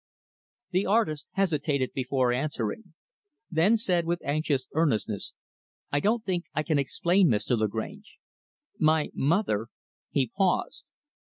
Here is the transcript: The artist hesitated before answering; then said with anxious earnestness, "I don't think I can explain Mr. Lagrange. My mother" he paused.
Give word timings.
The 0.71 0.87
artist 0.87 1.27
hesitated 1.33 1.91
before 1.93 2.31
answering; 2.33 2.95
then 3.51 3.77
said 3.77 4.07
with 4.07 4.19
anxious 4.25 4.67
earnestness, 4.73 5.35
"I 5.91 5.99
don't 5.99 6.25
think 6.25 6.45
I 6.55 6.63
can 6.63 6.79
explain 6.79 7.27
Mr. 7.29 7.55
Lagrange. 7.55 8.17
My 8.79 9.11
mother" 9.13 9.67
he 10.09 10.31
paused. 10.35 10.85